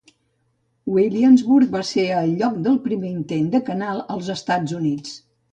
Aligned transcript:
Williamsburg 0.93 1.75
va 1.75 1.83
ser 1.89 2.05
el 2.21 2.33
lloc 2.39 2.57
del 2.69 2.79
primer 2.87 3.13
intent 3.19 3.47
de 3.57 3.63
canal 3.71 4.03
als 4.17 4.33
Estats 4.39 4.79
Units. 4.83 5.15